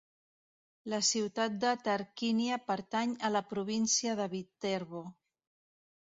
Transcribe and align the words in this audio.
La 0.91 0.99
ciutat 1.07 1.59
de 1.63 1.73
Tarquínia 1.87 2.57
pertany 2.69 3.13
a 3.29 3.31
la 3.33 3.41
província 3.51 4.15
de 4.21 4.27
Viterbo. 4.33 5.03